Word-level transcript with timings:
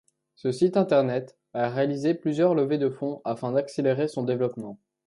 Ce 0.33 0.51
site 0.51 0.77
internet 0.77 1.37
a 1.53 1.69
réalisé 1.69 2.15
plusieurs 2.15 2.55
levées 2.55 2.79
de 2.79 2.89
fonds 2.89 3.21
afin 3.23 3.51
d’accélérer 3.51 4.07
son 4.07 4.23
développement. 4.23 4.79